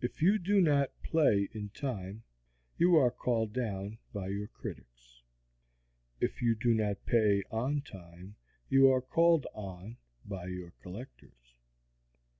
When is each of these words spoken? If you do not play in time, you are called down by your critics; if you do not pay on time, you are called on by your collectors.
If 0.00 0.20
you 0.20 0.40
do 0.40 0.60
not 0.60 0.90
play 1.04 1.48
in 1.52 1.68
time, 1.68 2.24
you 2.76 2.96
are 2.96 3.08
called 3.12 3.52
down 3.52 3.98
by 4.12 4.26
your 4.26 4.48
critics; 4.48 5.22
if 6.20 6.42
you 6.42 6.56
do 6.56 6.74
not 6.74 7.06
pay 7.06 7.44
on 7.52 7.82
time, 7.82 8.34
you 8.68 8.90
are 8.90 9.00
called 9.00 9.46
on 9.54 9.98
by 10.24 10.46
your 10.46 10.72
collectors. 10.82 11.54